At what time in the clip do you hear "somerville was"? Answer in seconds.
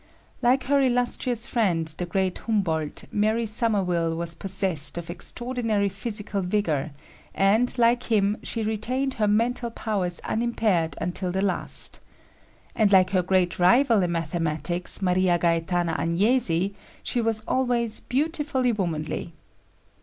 3.45-4.33